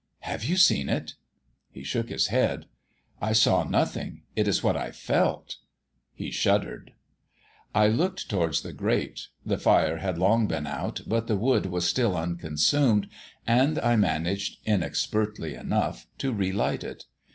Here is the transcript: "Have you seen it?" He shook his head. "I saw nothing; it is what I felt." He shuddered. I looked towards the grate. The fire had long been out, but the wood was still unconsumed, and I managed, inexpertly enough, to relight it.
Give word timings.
"Have 0.21 0.43
you 0.45 0.57
seen 0.57 0.89
it?" 0.89 1.13
He 1.69 1.83
shook 1.83 2.09
his 2.09 2.25
head. 2.33 2.65
"I 3.21 3.33
saw 3.33 3.63
nothing; 3.63 4.23
it 4.35 4.47
is 4.47 4.63
what 4.63 4.75
I 4.75 4.89
felt." 4.89 5.57
He 6.15 6.31
shuddered. 6.31 6.93
I 7.75 7.85
looked 7.87 8.27
towards 8.27 8.63
the 8.63 8.73
grate. 8.73 9.27
The 9.45 9.59
fire 9.59 9.97
had 9.97 10.17
long 10.17 10.47
been 10.47 10.65
out, 10.65 11.01
but 11.05 11.27
the 11.27 11.37
wood 11.37 11.67
was 11.67 11.85
still 11.87 12.17
unconsumed, 12.17 13.09
and 13.45 13.77
I 13.77 13.95
managed, 13.95 14.57
inexpertly 14.67 15.53
enough, 15.53 16.07
to 16.17 16.33
relight 16.33 16.83
it. 16.83 17.05